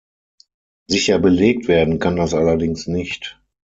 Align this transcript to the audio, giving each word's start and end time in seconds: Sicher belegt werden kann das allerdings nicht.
Sicher 0.87 1.19
belegt 1.19 1.67
werden 1.67 1.99
kann 1.99 2.15
das 2.15 2.33
allerdings 2.33 2.87
nicht. 2.87 3.39